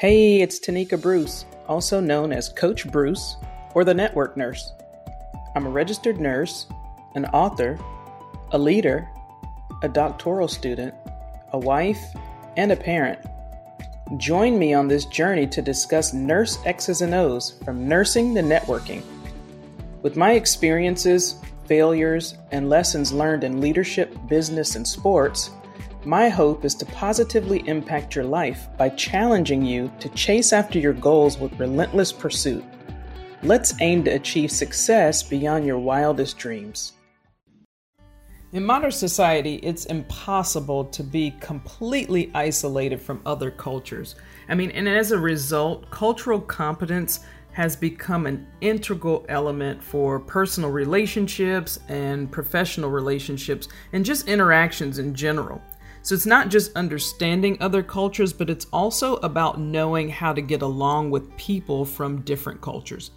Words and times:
Hey, 0.00 0.40
it's 0.40 0.58
Tonika 0.58 0.98
Bruce, 0.98 1.44
also 1.68 2.00
known 2.00 2.32
as 2.32 2.48
Coach 2.48 2.90
Bruce 2.90 3.36
or 3.74 3.84
the 3.84 3.92
Network 3.92 4.34
Nurse. 4.34 4.72
I'm 5.54 5.66
a 5.66 5.68
registered 5.68 6.18
nurse, 6.18 6.66
an 7.16 7.26
author, 7.26 7.78
a 8.52 8.58
leader, 8.58 9.06
a 9.82 9.90
doctoral 9.90 10.48
student, 10.48 10.94
a 11.52 11.58
wife, 11.58 12.00
and 12.56 12.72
a 12.72 12.76
parent. 12.76 13.18
Join 14.16 14.58
me 14.58 14.72
on 14.72 14.88
this 14.88 15.04
journey 15.04 15.46
to 15.48 15.60
discuss 15.60 16.14
nurse 16.14 16.56
X's 16.64 17.02
and 17.02 17.12
O's 17.12 17.50
from 17.62 17.86
nursing 17.86 18.34
to 18.36 18.40
networking. 18.40 19.02
With 20.00 20.16
my 20.16 20.32
experiences, 20.32 21.34
failures, 21.66 22.38
and 22.52 22.70
lessons 22.70 23.12
learned 23.12 23.44
in 23.44 23.60
leadership, 23.60 24.16
business, 24.28 24.76
and 24.76 24.88
sports, 24.88 25.50
my 26.04 26.28
hope 26.30 26.64
is 26.64 26.74
to 26.76 26.86
positively 26.86 27.62
impact 27.68 28.14
your 28.14 28.24
life 28.24 28.68
by 28.78 28.88
challenging 28.90 29.62
you 29.62 29.92
to 30.00 30.08
chase 30.10 30.52
after 30.52 30.78
your 30.78 30.94
goals 30.94 31.38
with 31.38 31.58
relentless 31.60 32.10
pursuit. 32.10 32.64
Let's 33.42 33.74
aim 33.80 34.04
to 34.04 34.10
achieve 34.10 34.50
success 34.50 35.22
beyond 35.22 35.66
your 35.66 35.78
wildest 35.78 36.38
dreams. 36.38 36.92
In 38.52 38.64
modern 38.64 38.90
society, 38.90 39.56
it's 39.56 39.84
impossible 39.86 40.86
to 40.86 41.04
be 41.04 41.36
completely 41.38 42.30
isolated 42.34 43.00
from 43.00 43.20
other 43.24 43.50
cultures. 43.50 44.16
I 44.48 44.54
mean, 44.54 44.70
and 44.72 44.88
as 44.88 45.12
a 45.12 45.18
result, 45.18 45.88
cultural 45.90 46.40
competence 46.40 47.20
has 47.52 47.76
become 47.76 48.26
an 48.26 48.46
integral 48.60 49.24
element 49.28 49.82
for 49.82 50.18
personal 50.18 50.70
relationships 50.70 51.78
and 51.88 52.30
professional 52.32 52.90
relationships 52.90 53.68
and 53.92 54.04
just 54.04 54.28
interactions 54.28 54.98
in 54.98 55.14
general. 55.14 55.60
So 56.02 56.14
it's 56.14 56.26
not 56.26 56.48
just 56.48 56.74
understanding 56.76 57.58
other 57.60 57.82
cultures, 57.82 58.32
but 58.32 58.48
it's 58.48 58.66
also 58.72 59.16
about 59.16 59.60
knowing 59.60 60.08
how 60.08 60.32
to 60.32 60.40
get 60.40 60.62
along 60.62 61.10
with 61.10 61.36
people 61.36 61.84
from 61.84 62.22
different 62.22 62.60
cultures. 62.60 63.10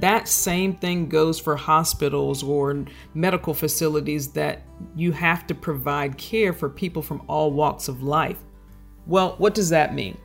That 0.00 0.26
same 0.26 0.74
thing 0.74 1.08
goes 1.08 1.38
for 1.38 1.54
hospitals 1.54 2.42
or 2.42 2.84
medical 3.14 3.54
facilities 3.54 4.32
that 4.32 4.62
you 4.96 5.12
have 5.12 5.46
to 5.46 5.54
provide 5.54 6.18
care 6.18 6.52
for 6.52 6.68
people 6.68 7.02
from 7.02 7.22
all 7.28 7.52
walks 7.52 7.88
of 7.88 8.02
life. 8.02 8.38
Well, 9.06 9.34
what 9.38 9.54
does 9.54 9.68
that 9.68 9.94
mean? 9.94 10.18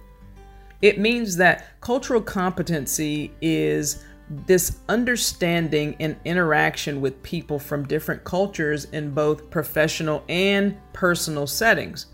It 0.82 0.98
means 0.98 1.36
that 1.36 1.80
cultural 1.82 2.22
competency 2.22 3.34
is 3.42 4.04
this 4.30 4.80
understanding 4.88 5.96
and 6.00 6.16
interaction 6.24 7.02
with 7.02 7.22
people 7.24 7.58
from 7.58 7.88
different 7.88 8.24
cultures 8.24 8.86
in 8.86 9.12
both 9.12 9.50
professional 9.50 10.24
and 10.30 10.78
personal 10.94 11.48
settings. 11.48 12.08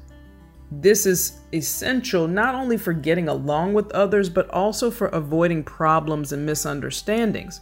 This 0.72 1.06
is 1.06 1.40
essential 1.54 2.28
not 2.28 2.56
only 2.56 2.78
for 2.78 2.94
getting 2.94 3.28
along 3.28 3.74
with 3.74 3.92
others, 3.92 4.30
but 4.30 4.50
also 4.50 4.90
for 4.90 5.08
avoiding 5.08 5.64
problems 5.64 6.32
and 6.32 6.46
misunderstandings. 6.46 7.62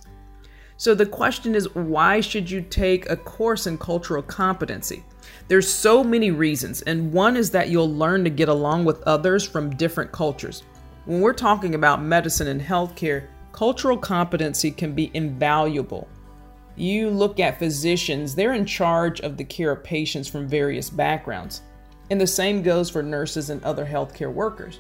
So, 0.78 0.96
the 0.96 1.06
question 1.06 1.56
is 1.56 1.74
why 1.76 2.20
should 2.20 2.50
you 2.50 2.62
take 2.62 3.10
a 3.10 3.18
course 3.18 3.68
in 3.68 3.78
cultural 3.78 4.24
competency? 4.24 5.04
There's 5.48 5.72
so 5.72 6.04
many 6.04 6.32
reasons, 6.32 6.82
and 6.84 7.12
one 7.12 7.38
is 7.38 7.52
that 7.52 7.70
you'll 7.70 7.94
learn 7.94 8.24
to 8.24 8.30
get 8.30 8.50
along 8.50 8.86
with 8.86 9.02
others 9.04 9.48
from 9.48 9.76
different 9.76 10.12
cultures. 10.12 10.64
When 11.06 11.22
we're 11.22 11.34
talking 11.34 11.76
about 11.76 12.02
medicine 12.02 12.48
and 12.48 12.62
healthcare, 12.62 13.28
cultural 13.54 13.98
competency 13.98 14.72
can 14.72 14.94
be 14.94 15.10
invaluable. 15.14 16.08
You 16.76 17.10
look 17.10 17.40
at 17.40 17.60
physicians, 17.60 18.36
they're 18.36 18.54
in 18.54 18.66
charge 18.66 19.22
of 19.22 19.38
the 19.38 19.44
care 19.46 19.72
of 19.72 19.84
patients 19.84 20.28
from 20.28 20.48
various 20.48 20.90
backgrounds. 20.90 21.62
And 22.10 22.20
the 22.20 22.28
same 22.28 22.64
goes 22.64 22.90
for 22.90 23.02
nurses 23.02 23.50
and 23.52 23.64
other 23.64 23.86
healthcare 23.86 24.34
workers. 24.34 24.80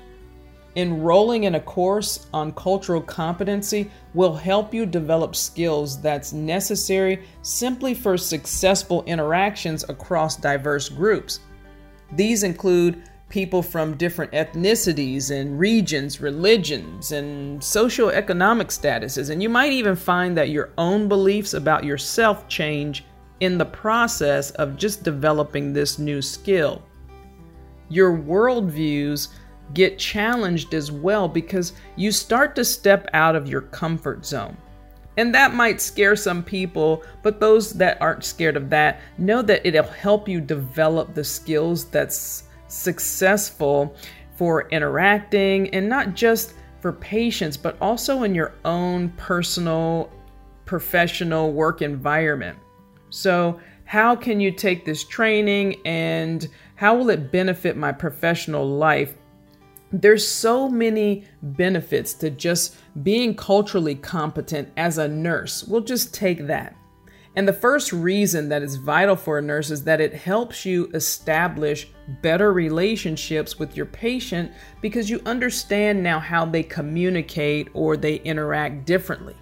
Enrolling 0.75 1.43
in 1.43 1.53
a 1.53 1.59
course 1.59 2.25
on 2.33 2.52
cultural 2.53 2.99
competency 2.99 3.91
will 4.15 4.33
help 4.33 4.73
you 4.73 4.87
develop 4.87 5.35
skills 5.35 6.02
that's 6.02 6.33
necessary 6.33 7.27
simply 7.43 7.93
for 7.93 8.17
successful 8.17 9.03
interactions 9.03 9.87
across 9.87 10.36
diverse 10.36 10.89
groups. 10.89 11.42
These 12.14 12.42
include 12.42 13.03
people 13.33 13.64
from 13.64 13.98
different 13.98 14.32
ethnicities 14.32 15.32
and 15.32 15.60
regions, 15.60 16.21
religions, 16.21 17.11
and 17.11 17.60
socioeconomic 17.60 18.67
statuses. 18.67 19.32
And 19.32 19.42
you 19.42 19.49
might 19.49 19.73
even 19.73 19.95
find 19.95 20.38
that 20.38 20.52
your 20.52 20.70
own 20.77 21.08
beliefs 21.08 21.55
about 21.55 21.83
yourself 21.83 22.48
change 22.48 23.04
in 23.39 23.58
the 23.58 23.66
process 23.66 24.52
of 24.52 24.77
just 24.77 25.02
developing 25.02 25.73
this 25.73 25.98
new 25.98 26.22
skill 26.22 26.83
your 27.89 28.17
worldviews 28.17 29.30
get 29.73 29.99
challenged 29.99 30.73
as 30.73 30.92
well 30.92 31.27
because 31.27 31.73
you 31.95 32.11
start 32.11 32.55
to 32.55 32.66
step 32.66 33.08
out 33.14 33.36
of 33.36 33.48
your 33.48 33.61
comfort 33.61 34.26
zone. 34.26 34.58
And 35.17 35.33
that 35.36 35.54
might 35.54 35.80
scare 35.80 36.16
some 36.16 36.43
people, 36.43 37.04
but 37.22 37.39
those 37.39 37.72
that 37.73 38.02
aren't 38.02 38.23
scared 38.23 38.58
of 38.58 38.70
that 38.72 38.99
know 39.17 39.42
that 39.43 39.66
it'll 39.66 39.83
help 39.83 40.27
you 40.27 40.42
develop 40.42 41.14
the 41.14 41.23
skills 41.23 41.86
that's 41.86 42.45
successful 42.73 43.95
for 44.36 44.67
interacting 44.70 45.70
and 45.70 45.88
not 45.88 46.16
just 46.16 46.56
for 46.82 46.92
patients, 46.92 47.56
but 47.56 47.78
also 47.80 48.23
in 48.23 48.36
your 48.36 48.56
own 48.66 49.10
personal, 49.11 50.11
professional 50.66 51.54
work 51.54 51.82
environment. 51.82 52.58
So, 53.10 53.60
how 53.86 54.16
can 54.16 54.39
you 54.39 54.52
take 54.52 54.86
this 54.86 55.04
training 55.04 55.80
and 55.86 56.48
how 56.76 56.95
will 56.95 57.10
it 57.10 57.32
benefit 57.32 57.78
my 57.78 57.92
professional 57.92 58.67
life? 58.67 59.16
There's 59.92 60.28
so 60.28 60.67
many 60.67 61.26
benefits 61.42 62.14
to 62.16 62.32
just 62.32 62.76
being 63.04 63.36
culturally 63.36 63.94
competent 63.95 64.70
as 64.78 64.98
a 64.98 65.08
nurse. 65.08 65.64
We'll 65.64 65.82
just 65.82 66.14
take 66.14 66.48
that. 66.48 66.76
And 67.36 67.48
the 67.48 67.54
first 67.54 67.92
reason 67.92 68.49
that 68.49 68.61
is 68.61 68.76
vital 68.76 69.16
for 69.16 69.39
a 69.39 69.42
nurse 69.42 69.71
is 69.71 69.83
that 69.86 69.99
it 69.99 70.14
helps 70.14 70.66
you 70.66 70.92
establish 70.94 71.88
better 72.21 72.54
relationships 72.54 73.58
with 73.58 73.76
your 73.76 73.88
patient 73.88 74.52
because 74.82 75.10
you 75.10 75.20
understand 75.26 76.04
now 76.04 76.20
how 76.20 76.45
they 76.45 76.61
communicate 76.61 77.70
or 77.73 77.98
they 77.98 78.16
interact 78.17 78.86
differently. 78.86 79.36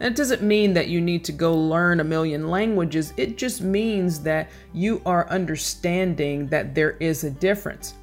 That 0.00 0.16
doesn't 0.16 0.42
mean 0.42 0.72
that 0.74 0.88
you 0.88 1.00
need 1.00 1.24
to 1.24 1.32
go 1.32 1.54
learn 1.54 2.00
a 2.00 2.04
million 2.04 2.48
languages. 2.48 3.12
It 3.16 3.36
just 3.36 3.60
means 3.60 4.20
that 4.22 4.50
you 4.72 5.02
are 5.04 5.28
understanding 5.28 6.46
that 6.46 6.74
there 6.74 6.92
is 7.00 7.22
a 7.22 7.30
difference. 7.30 7.94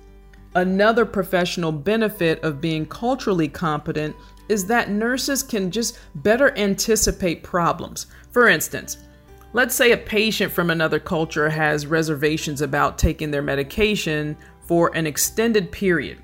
Another 0.56 1.06
professional 1.06 1.72
benefit 1.72 2.42
of 2.44 2.62
being 2.62 2.86
culturally 2.86 3.48
competent 3.48 4.16
is 4.48 4.66
that 4.68 4.90
nurses 4.90 5.44
can 5.44 5.70
just 5.70 6.00
better 6.16 6.56
anticipate 6.58 7.44
problems. 7.44 8.08
For 8.32 8.48
instance, 8.48 8.98
let's 9.58 9.74
say 9.74 9.92
a 9.92 9.98
patient 9.98 10.52
from 10.52 10.70
another 10.70 11.00
culture 11.00 11.50
has 11.50 11.88
reservations 11.88 12.62
about 12.62 13.00
taking 13.00 13.32
their 13.32 13.42
medication 13.42 14.38
for 14.62 14.96
an 14.96 15.08
extended 15.08 15.72
period 15.72 16.20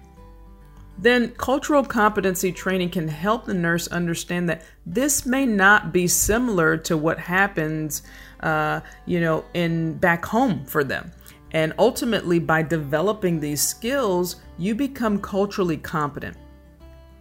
then 0.99 1.29
cultural 1.31 1.83
competency 1.83 2.51
training 2.51 2.89
can 2.89 3.07
help 3.07 3.45
the 3.45 3.53
nurse 3.53 3.87
understand 3.87 4.47
that 4.47 4.61
this 4.85 5.25
may 5.25 5.45
not 5.45 5.91
be 5.91 6.07
similar 6.07 6.77
to 6.77 6.95
what 6.95 7.17
happens, 7.17 8.03
uh, 8.41 8.79
you 9.07 9.19
know, 9.19 9.43
in 9.55 9.97
back 9.97 10.23
home 10.23 10.63
for 10.65 10.83
them. 10.83 11.11
And 11.51 11.73
ultimately, 11.79 12.37
by 12.37 12.61
developing 12.61 13.39
these 13.39 13.59
skills, 13.59 14.35
you 14.59 14.75
become 14.75 15.19
culturally 15.19 15.77
competent. 15.77 16.37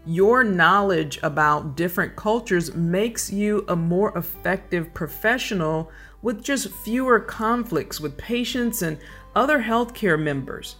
Your 0.05 0.43
knowledge 0.43 1.21
about 1.23 1.77
different 1.77 2.17
cultures 2.17 2.75
makes 2.75 3.33
you 3.33 3.65
a 3.69 3.77
more 3.77 4.17
effective 4.19 4.93
professional 4.93 5.93
with 6.23 6.43
just 6.43 6.71
fewer 6.71 7.21
conflicts 7.21 8.01
with 8.01 8.19
patients 8.19 8.83
and 8.83 8.99
other 9.37 9.63
healthcare 9.63 10.21
members. 10.21 10.77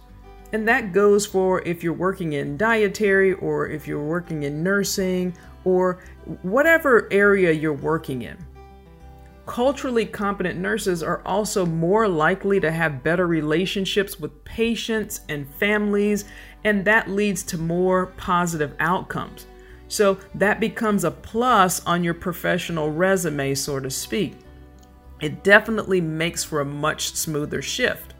And 0.51 0.67
that 0.67 0.91
goes 0.91 1.25
for 1.25 1.61
if 1.61 1.83
you're 1.83 1.93
working 1.93 2.33
in 2.33 2.57
dietary 2.57 3.33
or 3.33 3.67
if 3.69 3.87
you're 3.87 4.03
working 4.03 4.43
in 4.43 4.61
nursing 4.61 5.33
or 5.63 6.03
whatever 6.41 7.07
area 7.11 7.51
you're 7.51 7.73
working 7.73 8.23
in. 8.23 8.37
Culturally 9.45 10.05
competent 10.05 10.57
nurses 10.57 11.03
are 11.03 11.21
also 11.25 11.65
more 11.65 12.07
likely 12.07 12.59
to 12.61 12.71
have 12.71 13.03
better 13.03 13.27
relationships 13.27 14.17
with 14.19 14.43
patients 14.45 15.21
and 15.27 15.53
families, 15.55 16.25
and 16.63 16.85
that 16.85 17.09
leads 17.09 17.43
to 17.43 17.57
more 17.57 18.07
positive 18.17 18.73
outcomes. 18.79 19.47
So 19.89 20.17
that 20.35 20.61
becomes 20.61 21.03
a 21.03 21.11
plus 21.11 21.85
on 21.85 22.03
your 22.03 22.13
professional 22.13 22.89
resume, 22.89 23.53
so 23.53 23.79
to 23.81 23.89
speak. 23.89 24.35
It 25.21 25.43
definitely 25.43 25.99
makes 25.99 26.43
for 26.43 26.61
a 26.61 26.65
much 26.65 27.13
smoother 27.15 27.61
shift. 27.61 28.13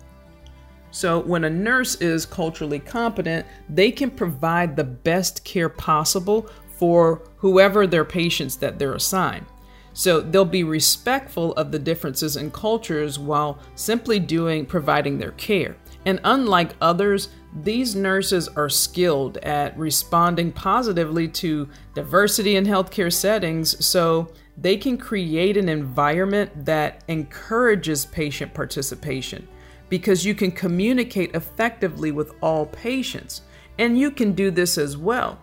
So, 0.91 1.19
when 1.21 1.45
a 1.45 1.49
nurse 1.49 1.95
is 1.95 2.25
culturally 2.25 2.77
competent, 2.77 3.47
they 3.67 3.91
can 3.91 4.11
provide 4.11 4.75
the 4.75 4.83
best 4.83 5.43
care 5.43 5.67
possible 5.67 6.47
for 6.77 7.23
whoever 7.37 7.87
their 7.87 8.05
patients 8.05 8.57
that 8.57 8.77
they're 8.77 8.93
assigned. 8.93 9.47
So, 9.93 10.21
they'll 10.21 10.45
be 10.45 10.63
respectful 10.63 11.53
of 11.53 11.71
the 11.71 11.79
differences 11.79 12.35
in 12.35 12.51
cultures 12.51 13.19
while 13.19 13.59
simply 13.75 14.19
doing 14.19 14.65
providing 14.65 15.17
their 15.17 15.31
care. 15.31 15.75
And 16.05 16.19
unlike 16.23 16.75
others, 16.81 17.29
these 17.61 17.95
nurses 17.95 18.47
are 18.49 18.69
skilled 18.69 19.37
at 19.37 19.77
responding 19.77 20.51
positively 20.51 21.27
to 21.29 21.69
diversity 21.93 22.55
in 22.55 22.65
healthcare 22.65 23.13
settings, 23.13 23.85
so 23.85 24.33
they 24.57 24.75
can 24.77 24.97
create 24.97 25.57
an 25.57 25.69
environment 25.69 26.65
that 26.65 27.03
encourages 27.07 28.05
patient 28.05 28.53
participation 28.53 29.47
because 29.89 30.25
you 30.25 30.33
can 30.33 30.51
communicate 30.51 31.35
effectively 31.35 32.11
with 32.11 32.33
all 32.41 32.65
patients. 32.65 33.41
And 33.77 33.97
you 33.97 34.11
can 34.11 34.33
do 34.33 34.49
this 34.49 34.77
as 34.77 34.97
well. 34.97 35.39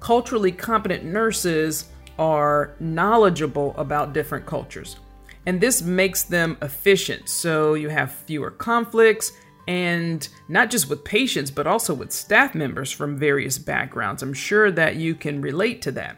Culturally 0.00 0.52
competent 0.52 1.04
nurses 1.04 1.86
are 2.18 2.74
knowledgeable 2.80 3.74
about 3.76 4.12
different 4.12 4.46
cultures, 4.46 4.96
and 5.46 5.60
this 5.60 5.82
makes 5.82 6.22
them 6.22 6.56
efficient. 6.62 7.28
So 7.28 7.74
you 7.74 7.88
have 7.88 8.12
fewer 8.12 8.50
conflicts 8.50 9.32
and 9.66 10.26
not 10.48 10.70
just 10.70 10.88
with 10.88 11.04
patients, 11.04 11.50
but 11.50 11.66
also 11.66 11.92
with 11.92 12.10
staff 12.10 12.54
members 12.54 12.90
from 12.90 13.18
various 13.18 13.58
backgrounds. 13.58 14.22
I'm 14.22 14.32
sure 14.32 14.70
that 14.70 14.96
you 14.96 15.14
can 15.14 15.42
relate 15.42 15.82
to 15.82 15.92
that. 15.92 16.16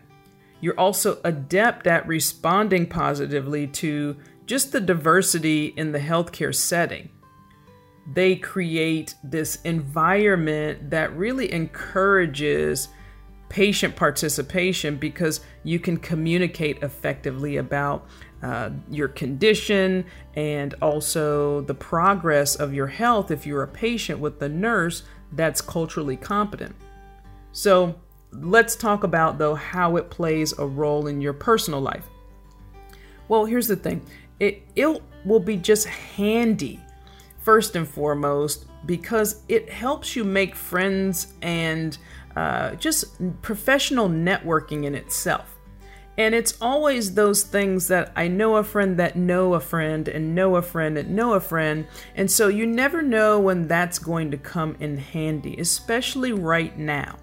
You're 0.60 0.78
also 0.78 1.18
adept 1.24 1.86
at 1.86 2.06
responding 2.06 2.86
positively 2.86 3.66
to 3.66 4.16
just 4.46 4.72
the 4.72 4.80
diversity 4.80 5.66
in 5.76 5.90
the 5.90 5.98
healthcare 5.98 6.54
setting. 6.54 7.08
They 8.12 8.36
create 8.36 9.14
this 9.24 9.60
environment 9.62 10.90
that 10.90 11.16
really 11.16 11.52
encourages 11.52 12.88
patient 13.50 13.96
participation 13.96 14.96
because 14.96 15.40
you 15.64 15.78
can 15.78 15.98
communicate 15.98 16.82
effectively 16.82 17.58
about 17.58 18.06
uh, 18.42 18.70
your 18.88 19.08
condition 19.08 20.06
and 20.34 20.74
also 20.80 21.60
the 21.62 21.74
progress 21.74 22.56
of 22.56 22.72
your 22.72 22.86
health 22.86 23.30
if 23.30 23.44
you're 23.44 23.62
a 23.62 23.68
patient 23.68 24.18
with 24.18 24.38
the 24.38 24.48
nurse 24.48 25.02
that's 25.32 25.60
culturally 25.60 26.16
competent. 26.16 26.74
So, 27.52 27.96
let's 28.32 28.76
talk 28.76 29.02
about 29.02 29.38
though 29.38 29.56
how 29.56 29.96
it 29.96 30.08
plays 30.08 30.56
a 30.58 30.64
role 30.64 31.08
in 31.08 31.20
your 31.20 31.32
personal 31.32 31.80
life. 31.80 32.08
Well, 33.28 33.44
here's 33.44 33.66
the 33.66 33.76
thing 33.76 34.00
it, 34.38 34.62
it 34.74 35.02
will 35.24 35.40
be 35.40 35.56
just 35.56 35.86
handy, 35.86 36.80
first 37.40 37.76
and 37.76 37.86
foremost, 37.86 38.66
because 38.86 39.42
it 39.48 39.70
helps 39.70 40.16
you 40.16 40.24
make 40.24 40.54
friends 40.54 41.34
and 41.42 41.98
uh, 42.36 42.74
just 42.76 43.16
professional 43.42 44.08
networking 44.08 44.84
in 44.84 44.94
itself. 44.94 45.56
And 46.18 46.34
it's 46.34 46.58
always 46.60 47.14
those 47.14 47.42
things 47.44 47.88
that 47.88 48.12
I 48.14 48.28
know 48.28 48.56
a 48.56 48.64
friend 48.64 48.98
that 48.98 49.16
know 49.16 49.54
a 49.54 49.60
friend 49.60 50.06
and 50.06 50.34
know 50.34 50.56
a 50.56 50.62
friend 50.62 50.98
and 50.98 51.16
know 51.16 51.32
a 51.32 51.40
friend. 51.40 51.86
And 52.14 52.30
so 52.30 52.48
you 52.48 52.66
never 52.66 53.00
know 53.00 53.40
when 53.40 53.66
that's 53.66 53.98
going 53.98 54.30
to 54.32 54.36
come 54.36 54.76
in 54.80 54.98
handy, 54.98 55.56
especially 55.56 56.32
right 56.32 56.76
now. 56.76 57.16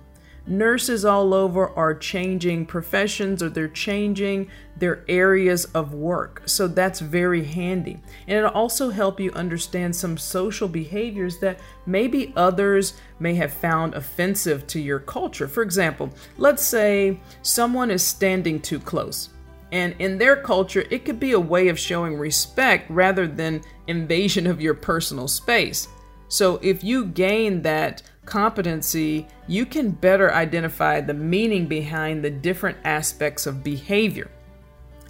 Nurses 0.48 1.04
all 1.04 1.34
over 1.34 1.70
are 1.76 1.94
changing 1.94 2.66
professions 2.66 3.44
or 3.44 3.50
they're 3.50 3.68
changing 3.68 4.50
their 4.78 5.04
areas 5.10 5.66
of 5.66 5.94
work. 5.94 6.42
So 6.46 6.70
that's 6.70 7.02
very 7.02 7.44
handy. 7.44 8.00
And 8.28 8.38
it'll 8.38 8.52
also 8.52 8.90
help 8.90 9.20
you 9.20 9.32
understand 9.34 9.94
some 9.94 10.18
social 10.18 10.70
behaviors 10.70 11.40
that 11.40 11.60
maybe 11.86 12.32
others 12.38 12.94
may 13.20 13.36
have 13.36 13.52
found 13.52 13.94
offensive 13.94 14.66
to 14.68 14.80
your 14.80 15.00
culture. 15.00 15.50
For 15.50 15.64
example, 15.64 16.14
let's 16.38 16.64
say 16.64 17.20
someone 17.42 17.92
is 17.92 18.02
standing 18.02 18.62
too 18.62 18.80
close. 18.80 19.30
And 19.74 19.96
in 20.00 20.18
their 20.18 20.38
culture, 20.38 20.86
it 20.90 21.04
could 21.04 21.20
be 21.20 21.34
a 21.34 21.40
way 21.40 21.68
of 21.68 21.78
showing 21.78 22.18
respect 22.18 22.90
rather 22.90 23.28
than 23.28 23.64
invasion 23.88 24.48
of 24.48 24.62
your 24.62 24.76
personal 24.76 25.28
space. 25.28 25.90
So 26.30 26.60
if 26.62 26.84
you 26.84 27.06
gain 27.06 27.62
that 27.64 28.02
competency, 28.28 29.28
you 29.48 29.66
can 29.66 29.90
better 29.90 30.32
identify 30.32 31.02
the 31.02 31.14
meaning 31.14 31.66
behind 31.66 32.24
the 32.24 32.30
different 32.30 32.78
aspects 32.84 33.48
of 33.48 33.64
behavior. 33.64 34.30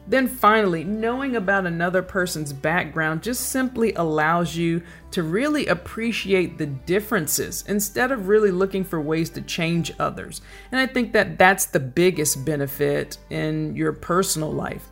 Then 0.10 0.30
finally, 0.30 0.86
knowing 0.86 1.36
about 1.36 1.66
another 1.66 2.02
person's 2.02 2.54
background 2.54 3.22
just 3.22 3.50
simply 3.50 3.94
allows 3.96 4.56
you 4.56 4.82
to 5.12 5.24
really 5.24 5.68
appreciate 5.68 6.58
the 6.58 6.68
differences 6.68 7.66
instead 7.68 8.14
of 8.14 8.30
really 8.30 8.52
looking 8.52 8.86
for 8.86 9.02
ways 9.02 9.30
to 9.32 9.42
change 9.42 9.92
others. 10.00 10.40
And 10.72 10.80
I 10.80 10.88
think 10.88 11.12
that 11.12 11.38
that's 11.38 11.66
the 11.66 11.82
biggest 11.82 12.46
benefit 12.46 13.18
in 13.30 13.76
your 13.76 13.92
personal 13.92 14.54
life. 14.54 14.88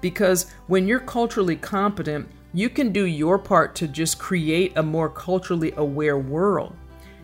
Because 0.00 0.50
when 0.66 0.88
you're 0.88 0.98
culturally 0.98 1.56
competent, 1.56 2.28
you 2.52 2.68
can 2.68 2.92
do 2.92 3.04
your 3.04 3.38
part 3.38 3.76
to 3.76 3.86
just 3.86 4.18
create 4.18 4.76
a 4.76 4.82
more 4.82 5.08
culturally 5.08 5.72
aware 5.76 6.18
world. 6.18 6.74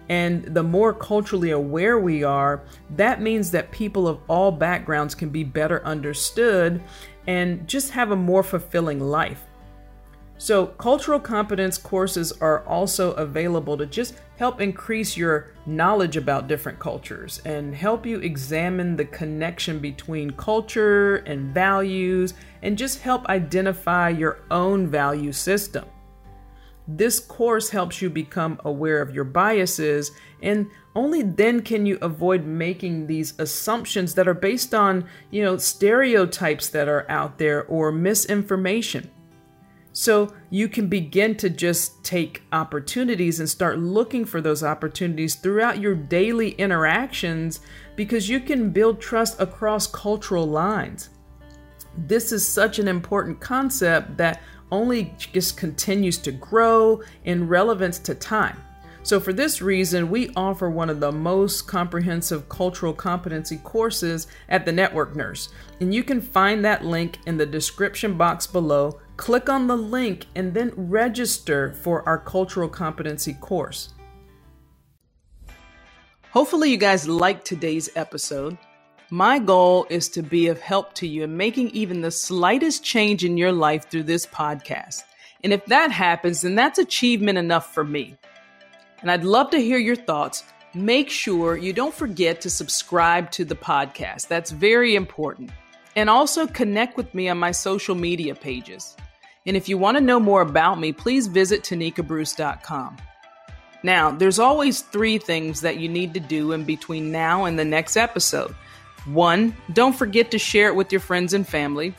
And 0.08 0.44
the 0.44 0.62
more 0.62 0.92
culturally 0.92 1.50
aware 1.50 1.98
we 1.98 2.22
are, 2.22 2.62
that 2.96 3.22
means 3.22 3.50
that 3.52 3.70
people 3.70 4.06
of 4.06 4.20
all 4.28 4.52
backgrounds 4.52 5.14
can 5.14 5.30
be 5.30 5.44
better 5.44 5.84
understood 5.84 6.82
and 7.26 7.66
just 7.66 7.90
have 7.92 8.10
a 8.10 8.16
more 8.16 8.42
fulfilling 8.42 9.00
life. 9.00 9.44
So, 10.36 10.66
cultural 10.66 11.20
competence 11.20 11.78
courses 11.78 12.32
are 12.32 12.66
also 12.66 13.12
available 13.12 13.78
to 13.78 13.86
just 13.86 14.16
help 14.36 14.60
increase 14.60 15.16
your 15.16 15.52
knowledge 15.64 16.16
about 16.16 16.48
different 16.48 16.78
cultures 16.78 17.40
and 17.44 17.74
help 17.74 18.04
you 18.04 18.18
examine 18.18 18.96
the 18.96 19.04
connection 19.04 19.78
between 19.78 20.32
culture 20.32 21.16
and 21.18 21.54
values 21.54 22.34
and 22.62 22.76
just 22.76 23.00
help 23.00 23.26
identify 23.28 24.08
your 24.08 24.40
own 24.50 24.88
value 24.88 25.32
system. 25.32 25.84
This 26.86 27.18
course 27.18 27.70
helps 27.70 28.02
you 28.02 28.10
become 28.10 28.60
aware 28.64 29.00
of 29.00 29.14
your 29.14 29.24
biases, 29.24 30.10
and 30.42 30.68
only 30.94 31.22
then 31.22 31.62
can 31.62 31.86
you 31.86 31.98
avoid 32.02 32.44
making 32.44 33.06
these 33.06 33.38
assumptions 33.38 34.14
that 34.14 34.28
are 34.28 34.34
based 34.34 34.74
on, 34.74 35.06
you 35.30 35.42
know, 35.42 35.56
stereotypes 35.56 36.68
that 36.68 36.88
are 36.88 37.10
out 37.10 37.38
there 37.38 37.64
or 37.64 37.90
misinformation. 37.90 39.10
So 39.96 40.34
you 40.50 40.68
can 40.68 40.88
begin 40.88 41.36
to 41.36 41.48
just 41.48 42.02
take 42.04 42.42
opportunities 42.52 43.38
and 43.38 43.48
start 43.48 43.78
looking 43.78 44.24
for 44.24 44.40
those 44.40 44.64
opportunities 44.64 45.36
throughout 45.36 45.78
your 45.78 45.94
daily 45.94 46.50
interactions 46.50 47.60
because 47.94 48.28
you 48.28 48.40
can 48.40 48.70
build 48.70 49.00
trust 49.00 49.40
across 49.40 49.86
cultural 49.86 50.46
lines. 50.46 51.10
This 51.96 52.32
is 52.32 52.46
such 52.46 52.80
an 52.80 52.88
important 52.88 53.40
concept 53.40 54.16
that 54.16 54.42
only 54.74 55.14
just 55.16 55.56
continues 55.56 56.18
to 56.18 56.32
grow 56.32 57.00
in 57.24 57.46
relevance 57.46 57.98
to 58.00 58.14
time. 58.14 58.60
So, 59.04 59.20
for 59.20 59.32
this 59.32 59.60
reason, 59.60 60.08
we 60.08 60.32
offer 60.34 60.68
one 60.70 60.88
of 60.88 60.98
the 60.98 61.12
most 61.12 61.68
comprehensive 61.68 62.48
cultural 62.48 62.94
competency 62.94 63.58
courses 63.58 64.26
at 64.48 64.64
the 64.64 64.72
Network 64.72 65.14
Nurse. 65.14 65.50
And 65.80 65.94
you 65.94 66.02
can 66.02 66.20
find 66.20 66.64
that 66.64 66.84
link 66.84 67.18
in 67.26 67.36
the 67.36 67.46
description 67.46 68.16
box 68.16 68.46
below. 68.46 69.00
Click 69.18 69.48
on 69.48 69.66
the 69.66 69.76
link 69.76 70.26
and 70.34 70.54
then 70.54 70.72
register 70.74 71.74
for 71.74 72.02
our 72.08 72.18
cultural 72.18 72.68
competency 72.68 73.34
course. 73.34 73.90
Hopefully, 76.30 76.70
you 76.70 76.78
guys 76.78 77.06
liked 77.06 77.46
today's 77.46 77.90
episode. 77.94 78.56
My 79.10 79.38
goal 79.38 79.86
is 79.90 80.08
to 80.10 80.22
be 80.22 80.46
of 80.46 80.60
help 80.60 80.94
to 80.94 81.06
you 81.06 81.24
in 81.24 81.36
making 81.36 81.70
even 81.70 82.00
the 82.00 82.10
slightest 82.10 82.82
change 82.82 83.22
in 83.22 83.36
your 83.36 83.52
life 83.52 83.90
through 83.90 84.04
this 84.04 84.26
podcast. 84.26 85.04
And 85.42 85.52
if 85.52 85.66
that 85.66 85.92
happens, 85.92 86.40
then 86.40 86.54
that's 86.54 86.78
achievement 86.78 87.36
enough 87.36 87.74
for 87.74 87.84
me. 87.84 88.16
And 89.02 89.10
I'd 89.10 89.24
love 89.24 89.50
to 89.50 89.58
hear 89.58 89.78
your 89.78 89.94
thoughts. 89.94 90.42
Make 90.74 91.10
sure 91.10 91.58
you 91.58 91.74
don't 91.74 91.94
forget 91.94 92.40
to 92.40 92.50
subscribe 92.50 93.30
to 93.32 93.44
the 93.44 93.54
podcast. 93.54 94.28
That's 94.28 94.50
very 94.50 94.94
important. 94.94 95.50
And 95.96 96.08
also 96.08 96.46
connect 96.46 96.96
with 96.96 97.14
me 97.14 97.28
on 97.28 97.38
my 97.38 97.50
social 97.50 97.94
media 97.94 98.34
pages. 98.34 98.96
And 99.44 99.54
if 99.54 99.68
you 99.68 99.76
want 99.76 99.98
to 99.98 100.02
know 100.02 100.18
more 100.18 100.40
about 100.40 100.80
me, 100.80 100.92
please 100.92 101.26
visit 101.26 101.62
tonikabruce.com. 101.62 102.96
Now, 103.82 104.10
there's 104.10 104.38
always 104.38 104.80
three 104.80 105.18
things 105.18 105.60
that 105.60 105.76
you 105.76 105.90
need 105.90 106.14
to 106.14 106.20
do 106.20 106.52
in 106.52 106.64
between 106.64 107.12
now 107.12 107.44
and 107.44 107.58
the 107.58 107.66
next 107.66 107.98
episode. 107.98 108.54
One, 109.06 109.54
don't 109.72 109.94
forget 109.94 110.30
to 110.30 110.38
share 110.38 110.68
it 110.68 110.74
with 110.74 110.90
your 110.90 111.00
friends 111.00 111.34
and 111.34 111.46
family. 111.46 111.94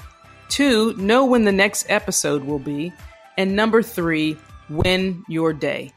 Two, 0.50 0.96
know 0.98 1.26
when 1.26 1.44
the 1.44 1.52
next 1.52 1.86
episode 1.90 2.44
will 2.44 2.60
be. 2.60 2.94
And 3.38 3.56
number 3.56 3.82
three, 3.82 4.38
win 4.70 5.24
your 5.28 5.54
day. 5.54 5.92